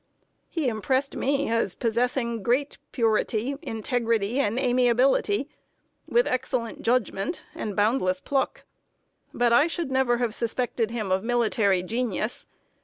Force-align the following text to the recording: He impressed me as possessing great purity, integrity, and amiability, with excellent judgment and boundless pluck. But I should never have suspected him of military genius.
He 0.49 0.67
impressed 0.67 1.15
me 1.15 1.47
as 1.51 1.75
possessing 1.75 2.41
great 2.41 2.79
purity, 2.91 3.57
integrity, 3.61 4.39
and 4.39 4.57
amiability, 4.57 5.47
with 6.07 6.25
excellent 6.25 6.81
judgment 6.81 7.43
and 7.53 7.75
boundless 7.75 8.19
pluck. 8.19 8.63
But 9.31 9.53
I 9.53 9.67
should 9.67 9.91
never 9.91 10.17
have 10.17 10.33
suspected 10.33 10.89
him 10.89 11.11
of 11.11 11.23
military 11.23 11.83
genius. 11.83 12.47